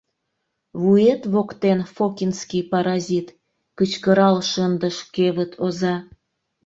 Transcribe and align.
—Вует 0.81 1.21
воктен 1.33 1.79
«Фокинский», 1.95 2.63
паразит!— 2.71 3.27
кычкырал 3.77 4.37
шындыш 4.51 4.97
кевыт 5.13 5.51
оза. 5.65 5.95